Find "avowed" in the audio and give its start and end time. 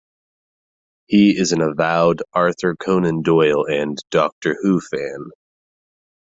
1.61-2.23